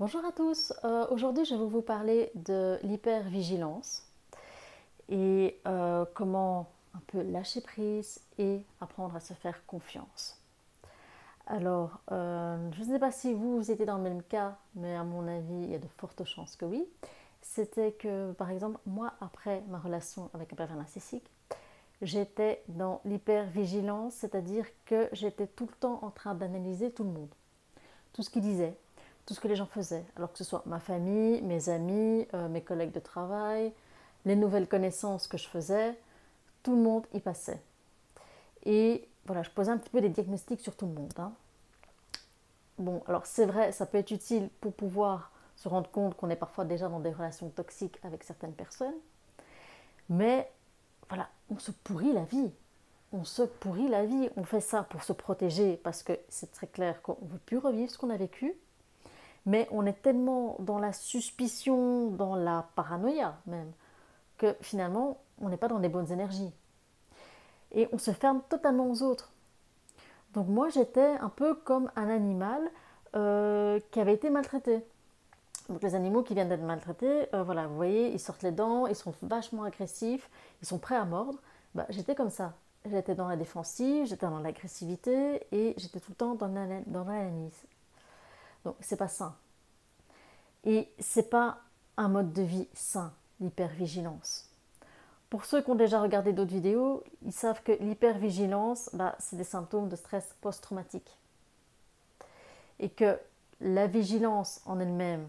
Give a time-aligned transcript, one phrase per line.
[0.00, 4.02] Bonjour à tous, euh, aujourd'hui je vais vous parler de l'hypervigilance
[5.08, 10.42] et euh, comment un peu lâcher prise et apprendre à se faire confiance.
[11.46, 15.04] Alors, euh, je ne sais pas si vous, étiez dans le même cas, mais à
[15.04, 16.84] mon avis, il y a de fortes chances que oui.
[17.40, 21.30] C'était que, par exemple, moi, après ma relation avec un pervers narcissique,
[22.02, 27.32] j'étais dans l'hypervigilance, c'est-à-dire que j'étais tout le temps en train d'analyser tout le monde,
[28.12, 28.76] tout ce qu'il disait,
[29.26, 32.48] tout ce que les gens faisaient, alors que ce soit ma famille, mes amis, euh,
[32.48, 33.72] mes collègues de travail,
[34.24, 35.98] les nouvelles connaissances que je faisais,
[36.62, 37.60] tout le monde y passait.
[38.64, 41.12] Et voilà, je posais un petit peu des diagnostics sur tout le monde.
[41.18, 41.32] Hein.
[42.78, 46.36] Bon, alors c'est vrai, ça peut être utile pour pouvoir se rendre compte qu'on est
[46.36, 48.94] parfois déjà dans des relations toxiques avec certaines personnes,
[50.08, 50.50] mais
[51.08, 52.50] voilà, on se pourrit la vie.
[53.12, 54.28] On se pourrit la vie.
[54.36, 57.58] On fait ça pour se protéger parce que c'est très clair qu'on ne veut plus
[57.58, 58.54] revivre ce qu'on a vécu.
[59.46, 63.72] Mais on est tellement dans la suspicion, dans la paranoïa même,
[64.38, 66.52] que finalement, on n'est pas dans les bonnes énergies.
[67.72, 69.32] Et on se ferme totalement aux autres.
[70.32, 72.62] Donc moi, j'étais un peu comme un animal
[73.16, 74.84] euh, qui avait été maltraité.
[75.68, 78.86] Donc les animaux qui viennent d'être maltraités, euh, voilà, vous voyez, ils sortent les dents,
[78.86, 80.28] ils sont vachement agressifs,
[80.62, 81.38] ils sont prêts à mordre.
[81.74, 82.54] Bah, j'étais comme ça.
[82.84, 87.64] J'étais dans la défensive, j'étais dans l'agressivité et j'étais tout le temps dans l'analyse.
[88.64, 89.36] Donc c'est pas sain.
[90.64, 91.58] Et c'est pas
[91.96, 94.48] un mode de vie sain, l'hypervigilance.
[95.30, 99.44] Pour ceux qui ont déjà regardé d'autres vidéos, ils savent que l'hypervigilance, bah, c'est des
[99.44, 101.18] symptômes de stress post-traumatique.
[102.78, 103.18] Et que
[103.60, 105.28] la vigilance en elle-même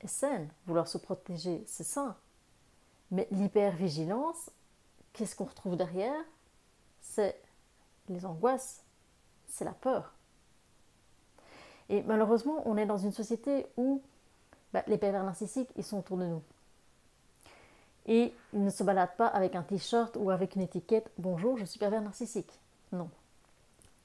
[0.00, 2.16] est saine, vouloir se protéger, c'est sain.
[3.10, 4.50] Mais l'hypervigilance,
[5.12, 6.24] qu'est-ce qu'on retrouve derrière?
[7.00, 7.40] C'est
[8.08, 8.82] les angoisses,
[9.48, 10.13] c'est la peur.
[11.88, 14.00] Et malheureusement, on est dans une société où
[14.72, 16.42] bah, les pervers narcissiques, ils sont autour de nous.
[18.06, 21.64] Et ils ne se baladent pas avec un t-shirt ou avec une étiquette Bonjour, je
[21.64, 22.60] suis pervers narcissique.
[22.92, 23.08] Non.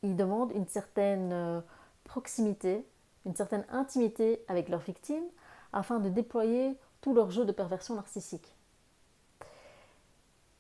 [0.04, 1.62] Ils demandent une certaine euh,
[2.06, 2.86] proximité,
[3.26, 5.26] une certaine intimité avec leurs victimes
[5.74, 8.54] afin de déployer tout leur jeu de perversion narcissique.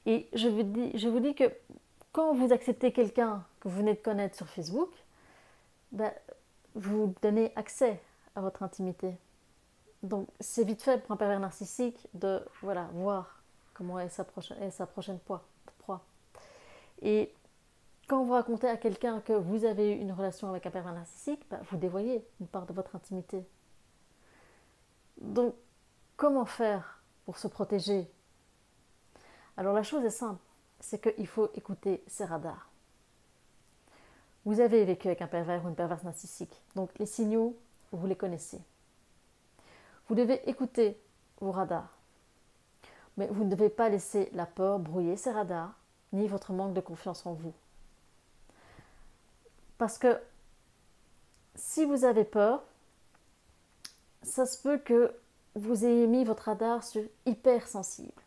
[0.05, 1.51] Et je vous dis, que
[2.11, 4.89] quand vous acceptez quelqu'un que vous venez de connaître sur Facebook,
[5.91, 6.13] bah,
[6.75, 8.01] vous donnez accès
[8.35, 9.17] à votre intimité.
[10.03, 13.41] Donc c'est vite fait pour un pervers narcissique de voilà, voir
[13.73, 15.43] comment est sa, prochaine, sa prochaine proie.
[17.01, 17.33] Et
[18.07, 21.45] quand vous racontez à quelqu'un que vous avez eu une relation avec un pervers narcissique,
[21.49, 23.45] bah, vous dévoyez une part de votre intimité.
[25.21, 25.55] Donc
[26.17, 28.11] comment faire pour se protéger?
[29.57, 30.41] Alors la chose est simple,
[30.79, 32.68] c'est qu'il faut écouter ses radars.
[34.49, 36.59] Vous avez vécu avec un pervers ou une perverse narcissique.
[36.75, 37.55] Donc les signaux,
[37.91, 38.59] vous les connaissez.
[40.07, 40.99] Vous devez écouter
[41.39, 41.95] vos radars.
[43.15, 45.75] Mais vous ne devez pas laisser la peur brouiller ces radars,
[46.13, 47.53] ni votre manque de confiance en vous.
[49.77, 50.19] Parce que
[51.53, 52.63] si vous avez peur,
[54.23, 55.13] ça se peut que
[55.53, 58.23] vous ayez mis votre radar sur hypersensible.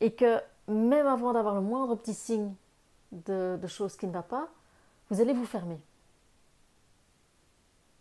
[0.00, 2.52] Et que même avant d'avoir le moindre petit signe
[3.12, 4.50] de, choses qui ne va pas,
[5.10, 5.80] vous allez vous fermer.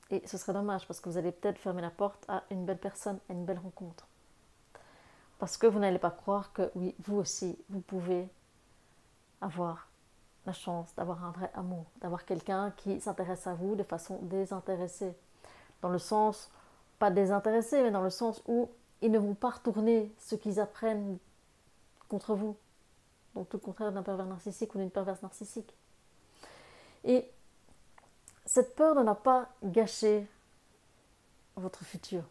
[0.09, 2.77] Et ce serait dommage parce que vous allez peut-être fermer la porte à une belle
[2.77, 4.07] personne, à une belle rencontre.
[5.39, 8.27] Parce que vous n'allez pas croire que oui, vous aussi, vous pouvez
[9.41, 9.87] avoir
[10.45, 15.13] la chance d'avoir un vrai amour, d'avoir quelqu'un qui s'intéresse à vous de façon désintéressée.
[15.81, 16.49] Dans le sens,
[16.99, 18.69] pas désintéressé, mais dans le sens où
[19.01, 21.17] ils ne vont pas retourner ce qu'ils apprennent
[22.07, 22.55] contre vous.
[23.35, 25.75] Donc tout le contraire d'un pervers narcissique ou d'une perverse narcissique.
[27.03, 27.29] Et
[28.45, 30.27] cette peur ne va pas gâcher
[31.55, 32.23] votre futur.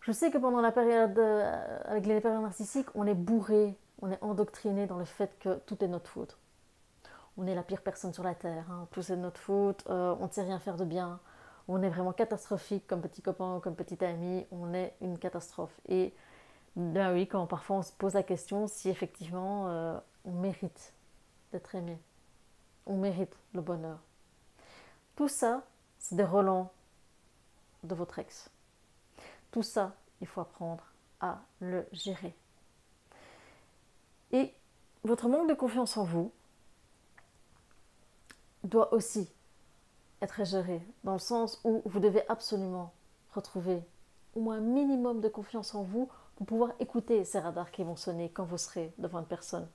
[0.00, 4.10] Je sais que pendant la période euh, avec les pervers narcissiques, on est bourré, on
[4.12, 6.38] est endoctriné dans le fait que tout est notre faute.
[7.36, 8.86] On est la pire personne sur la terre, hein.
[8.92, 11.18] tout est notre faute, euh, on ne sait rien faire de bien,
[11.68, 15.78] on est vraiment catastrophique comme petit copain ou comme petit ami, on est une catastrophe.
[15.88, 16.14] Et
[16.76, 20.94] ben oui, quand parfois on se pose la question si effectivement euh, on mérite
[21.52, 21.98] d'être aimé,
[22.86, 23.98] on mérite le bonheur.
[25.16, 25.64] Tout ça,
[25.98, 26.70] c'est des relents
[27.82, 28.50] de votre ex.
[29.50, 30.84] Tout ça, il faut apprendre
[31.20, 32.34] à le gérer.
[34.32, 34.52] Et
[35.04, 36.32] votre manque de confiance en vous
[38.64, 39.30] doit aussi
[40.20, 42.92] être géré, dans le sens où vous devez absolument
[43.34, 43.82] retrouver
[44.34, 47.96] au moins un minimum de confiance en vous pour pouvoir écouter ces radars qui vont
[47.96, 49.68] sonner quand vous serez devant une personne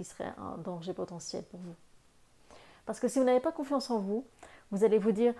[0.00, 1.74] qui serait un danger potentiel pour vous.
[2.86, 4.24] Parce que si vous n'avez pas confiance en vous,
[4.70, 5.34] vous allez vous dire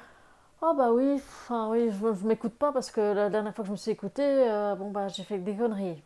[0.61, 3.69] Oh bah oui, enfin oui, je, je m'écoute pas parce que la dernière fois que
[3.69, 6.03] je me suis écoutée, euh, bon bah j'ai fait des conneries.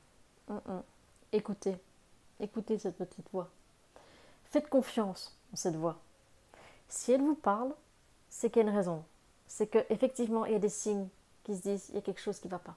[0.47, 0.83] Mm, mm.
[1.33, 1.77] Écoutez,
[2.39, 3.51] écoutez cette petite voix.
[4.45, 5.97] Faites confiance en cette voix.
[6.89, 7.75] Si elle vous parle,
[8.29, 9.03] c'est qu'il y a une raison.
[9.49, 11.09] C'est qu'effectivement, il y a des signes
[11.43, 12.77] qui se disent il y a quelque chose qui ne va pas.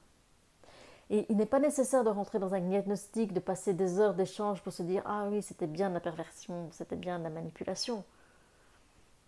[1.10, 4.62] Et il n'est pas nécessaire de rentrer dans un diagnostic, de passer des heures d'échange
[4.62, 8.04] pour se dire Ah oui, c'était bien de la perversion, c'était bien de la manipulation.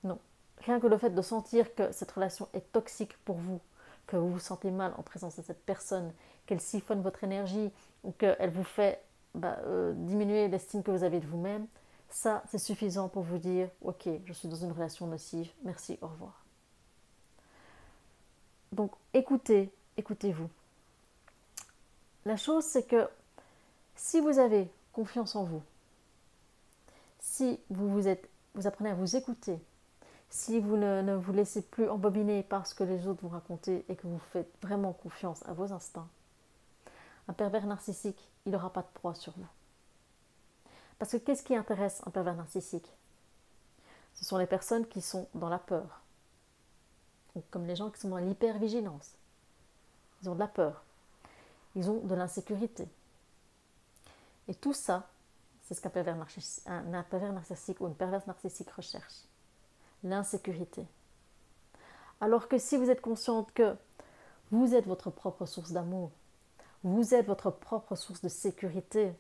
[0.04, 0.20] Non.
[0.66, 3.62] Rien que le fait de sentir que cette relation est toxique pour vous,
[4.08, 6.12] que vous vous sentez mal en présence de cette personne,
[6.46, 7.72] qu'elle siphonne votre énergie
[8.04, 9.02] ou qu'elle vous fait
[9.36, 11.66] bah, euh, diminuer l'estime que vous avez de vous-même,
[12.10, 16.08] ça, c'est suffisant pour vous dire Ok, je suis dans une relation nocive, merci, au
[16.08, 16.44] revoir.
[18.72, 20.50] Donc écoutez, écoutez-vous.
[22.30, 23.10] La chose, c'est que
[23.96, 25.64] si vous avez confiance en vous,
[27.20, 29.60] si vous, vous, apprenez à vous écouter,
[30.30, 33.96] si vous ne, vous laissez plus embobiner par ce que les autres vous racontent et
[33.96, 36.08] que vous faites vraiment confiance à vos instincts,
[37.28, 39.48] un pervers narcissique, il n'aura pas de proie sur vous.
[41.00, 42.94] Parce que qu'est-ce qui intéresse un pervers narcissique?
[44.14, 46.02] Ce sont les personnes qui sont dans la peur,
[47.50, 49.16] comme les gens qui sont dans l'hypervigilance.
[50.22, 50.84] Ils ont de la peur,
[51.80, 52.90] ils ont de l'insécurité.
[54.50, 55.10] Et tout ça,
[55.62, 59.24] c'est ce qu'un pervers, narcissique ou une perverse narcissique recherche.
[60.04, 60.86] L'insécurité.
[62.20, 63.78] Alors que si vous êtes consciente que
[64.52, 66.12] vous êtes votre propre source d'amour,
[66.84, 69.14] vous êtes votre propre source de sécurité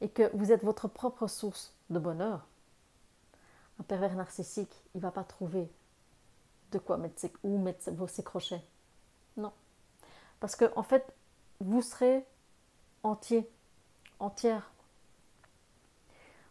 [0.00, 2.46] et que vous êtes votre propre source de bonheur,
[3.80, 5.70] un pervers narcissique, il ne va pas trouver
[6.72, 8.64] de quoi mettre ses, où mettre ses crochets.
[9.36, 9.52] Non.
[10.40, 11.14] Parce que, en fait,
[11.60, 12.24] vous serez
[13.02, 13.48] entier,
[14.18, 14.70] entière.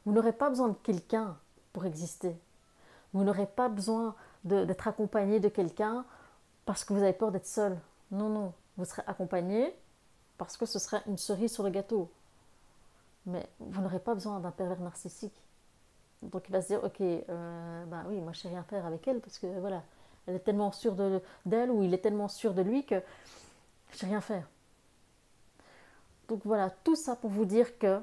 [0.05, 1.37] Vous n'aurez pas besoin de quelqu'un
[1.73, 2.35] pour exister.
[3.13, 6.05] Vous n'aurez pas besoin d'être accompagné de quelqu'un
[6.65, 7.77] parce que vous avez peur d'être seul.
[8.11, 8.53] Non, non.
[8.77, 9.73] Vous serez accompagné
[10.37, 12.09] parce que ce serait une cerise sur le gâteau.
[13.25, 15.41] Mais vous n'aurez pas besoin d'un pervers narcissique.
[16.21, 19.07] Donc il va se dire, ok, euh, bah oui, moi je sais rien faire avec
[19.07, 19.83] elle parce que voilà,
[20.27, 20.95] elle est tellement sûre
[21.45, 23.01] d'elle ou il est tellement sûr de lui que
[23.91, 24.47] je sais rien faire.
[26.27, 28.01] Donc voilà, tout ça pour vous dire que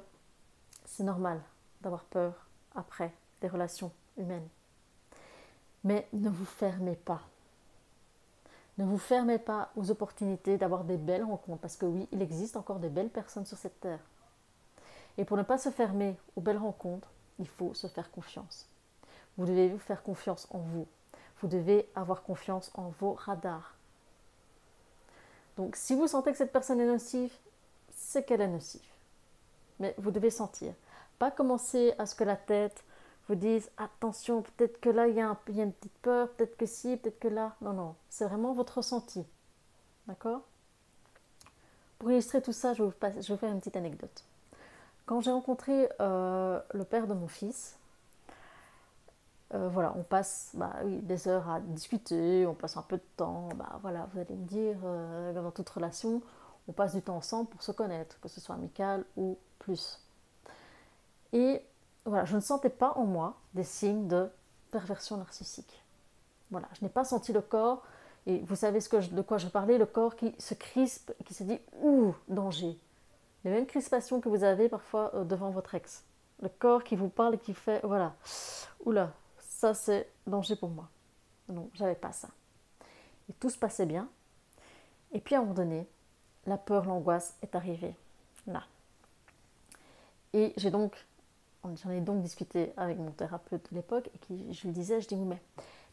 [0.85, 1.41] c'est normal
[1.81, 4.49] d'avoir peur après des relations humaines.
[5.85, 7.23] Mais ne vous fermez pas.
[8.79, 12.57] Ne vous fermez pas aux opportunités d'avoir des belles rencontres, parce que oui, il existe
[12.57, 14.01] encore des belles personnes sur cette terre.
[15.19, 17.09] Et pour ne pas se fermer aux belles rencontres,
[17.39, 18.67] il faut se faire confiance.
[19.37, 20.87] Vous devez vous faire confiance en vous.
[21.41, 23.75] Vous devez avoir confiance en vos radars.
[25.57, 27.33] Donc si vous sentez que cette personne est nocive,
[28.03, 28.81] c'est qu'elle est nocive.
[29.79, 30.75] Mais vous devez sentir.
[31.19, 32.85] Pas commencer à ce que la tête
[33.29, 36.97] vous dise attention, peut-être que là il y, a une petite peur, peut-être que si,
[36.97, 37.55] peut-être que là.
[37.61, 39.25] Non, non, c'est vraiment votre ressenti.
[40.09, 40.41] D'accord?
[41.99, 44.25] Pour illustrer tout ça, je vais, vous, faire une petite anecdote.
[45.07, 47.79] Quand j'ai rencontré euh, le père de mon fils,
[49.55, 53.05] euh, voilà, on passe bah, oui, des heures à discuter, on passe un peu de
[53.17, 53.49] temps.
[53.55, 56.23] Bah, voilà, vous allez me dire, euh, dans toute relation,
[56.69, 60.01] on passe du temps ensemble pour se connaître, que ce soit amical ou plus.
[61.33, 61.63] Et
[62.05, 64.29] voilà, je ne sentais pas en moi des signes de
[64.71, 65.83] perversion narcissique.
[66.51, 67.83] Voilà, je n'ai pas senti le corps,
[68.27, 71.35] et vous savez ce que de quoi je parlais, le corps qui se crispe, qui
[71.35, 72.79] se dit ouh, danger.
[73.45, 76.05] Les mêmes crispations que vous avez parfois euh, devant votre ex.
[76.41, 78.15] Le corps qui vous parle et qui fait voilà,
[78.85, 80.89] oula, ça c'est danger pour moi.
[81.49, 82.29] Non, j'avais pas ça.
[83.29, 84.09] Et tout se passait bien.
[85.13, 85.89] Et puis à un moment donné,
[86.47, 87.95] la peur, l'angoisse est arrivée
[88.47, 88.65] là.
[90.33, 90.97] Et j'ai donc,
[91.65, 95.09] j'en ai donc discuté avec mon thérapeute de l'époque et qui, je lui disais, je
[95.09, 95.41] dis mais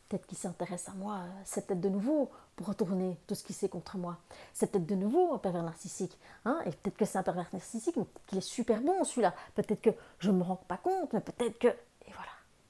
[0.08, 3.70] peut-être qu'il s'intéresse à moi, c'est peut-être de nouveau pour retourner tout ce qu'il sait
[3.70, 4.18] contre moi.
[4.54, 6.18] C'est peut-être de nouveau un pervers narcissique.
[6.46, 9.34] Hein et peut-être que c'est un pervers narcissique, mais qu'il est super bon celui-là.
[9.56, 11.68] Peut-être que je ne me rends pas compte, mais peut-être que...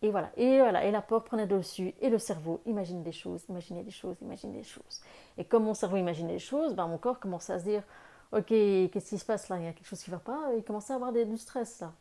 [0.01, 0.31] Et voilà.
[0.37, 0.85] Et voilà.
[0.85, 1.93] Et la peur prenait dessus.
[2.01, 5.01] Et le cerveau imagine des choses, imagine des choses, imagine des choses.
[5.37, 7.83] Et comme mon cerveau imaginait des choses, ben, mon corps commençait à se dire
[8.31, 9.57] Ok, qu'est-ce qui se passe là?
[9.57, 10.53] Il y a quelque chose qui ne va pas.
[10.55, 11.93] il commençait à avoir du stress là.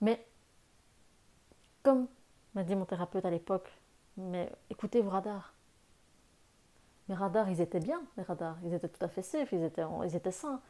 [0.00, 0.24] Mais,
[1.82, 2.06] comme
[2.54, 3.70] m'a dit mon thérapeute à l'époque,
[4.16, 5.54] mais écoutez vos radars.
[7.08, 8.56] Mes radars, ils étaient bien, mes radars.
[8.64, 10.60] Ils étaient tout à fait safe, ils étaient, ils étaient sains.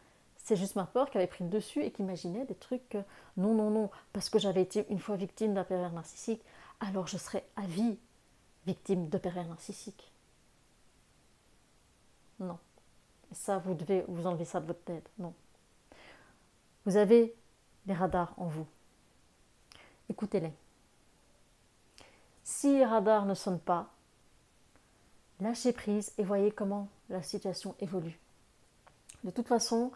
[0.43, 2.99] C'est juste ma peur qui avait pris le dessus et qui imaginait des trucs que
[3.37, 6.43] non, non, non, parce que j'avais été une fois victime d'un pervers narcissique,
[6.81, 7.99] alors je serais à vie
[8.67, 10.13] victime de pervers narcissique.
[12.41, 12.59] Non.
[13.31, 15.09] Et ça, vous devez vous enlever ça de votre tête.
[15.19, 15.33] Non.
[16.87, 17.35] Vous avez
[17.87, 18.67] les radars en vous.
[20.09, 20.53] Écoutez-les.
[22.43, 23.91] Si les radars ne sonnent pas,
[25.41, 28.19] lâchez prise et voyez comment la situation évolue.
[29.23, 29.93] De toute façon,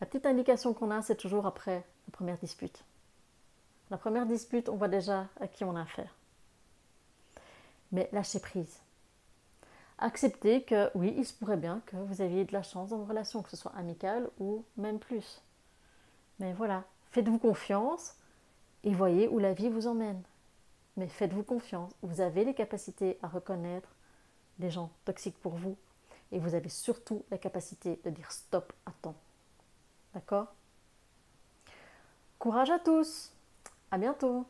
[0.00, 2.84] la petite indication qu'on a, c'est toujours après la première dispute.
[3.90, 6.14] La première dispute, on voit déjà à qui on a affaire.
[7.92, 8.80] Mais lâchez prise.
[9.98, 13.06] Acceptez que oui, il se pourrait bien que vous aviez de la chance dans vos
[13.06, 15.40] relations, que ce soit amicale ou même plus.
[16.38, 18.14] Mais voilà, faites-vous confiance
[18.84, 20.22] et voyez où la vie vous emmène.
[20.98, 23.88] Mais faites-vous confiance, vous avez les capacités à reconnaître
[24.58, 25.76] des gens toxiques pour vous
[26.32, 29.16] et vous avez surtout la capacité de dire stop à temps.
[30.16, 30.54] D'accord?
[32.38, 33.34] Courage à tous!
[33.90, 34.46] À bientôt